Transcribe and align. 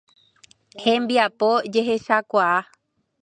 Hembiapo 0.83 1.49
jehechechakuaa. 1.73 2.59